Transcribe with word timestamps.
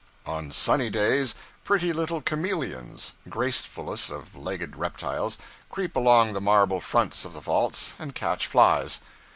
On 0.25 0.49
sunny 0.49 0.89
days, 0.89 1.35
pretty 1.63 1.93
little 1.93 2.23
chameleons 2.23 3.13
gracefullest 3.29 4.09
of 4.09 4.35
legged 4.35 4.75
reptiles 4.75 5.37
creep 5.69 5.95
along 5.95 6.33
the 6.33 6.41
marble 6.41 6.81
fronts 6.81 7.23
of 7.23 7.33
the 7.33 7.39
vaults, 7.39 7.93
and 7.99 8.15
catch 8.15 8.47
flies. 8.47 8.99